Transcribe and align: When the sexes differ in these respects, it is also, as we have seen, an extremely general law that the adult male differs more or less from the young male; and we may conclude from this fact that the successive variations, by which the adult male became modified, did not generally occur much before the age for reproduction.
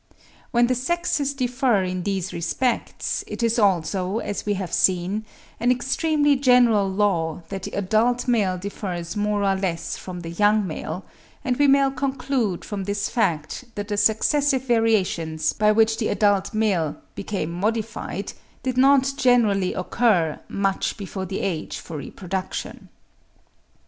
When 0.49 0.65
the 0.65 0.73
sexes 0.73 1.35
differ 1.35 1.83
in 1.83 2.01
these 2.01 2.33
respects, 2.33 3.23
it 3.27 3.43
is 3.43 3.59
also, 3.59 4.17
as 4.17 4.47
we 4.47 4.55
have 4.55 4.73
seen, 4.73 5.25
an 5.59 5.71
extremely 5.71 6.35
general 6.37 6.89
law 6.89 7.43
that 7.49 7.61
the 7.61 7.71
adult 7.77 8.27
male 8.27 8.57
differs 8.57 9.15
more 9.15 9.43
or 9.43 9.53
less 9.55 9.97
from 9.97 10.21
the 10.21 10.31
young 10.31 10.65
male; 10.65 11.05
and 11.45 11.55
we 11.57 11.67
may 11.67 11.87
conclude 11.95 12.65
from 12.65 12.85
this 12.85 13.09
fact 13.09 13.65
that 13.75 13.89
the 13.89 13.95
successive 13.97 14.63
variations, 14.63 15.53
by 15.53 15.71
which 15.71 15.99
the 15.99 16.07
adult 16.07 16.51
male 16.51 16.95
became 17.13 17.51
modified, 17.51 18.33
did 18.63 18.77
not 18.79 19.13
generally 19.17 19.75
occur 19.75 20.39
much 20.49 20.97
before 20.97 21.27
the 21.27 21.41
age 21.41 21.77
for 21.77 21.97
reproduction. 21.97 22.89